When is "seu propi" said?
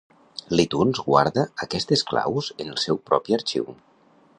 2.87-3.41